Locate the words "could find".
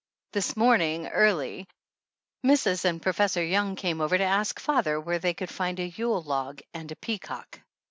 5.35-5.79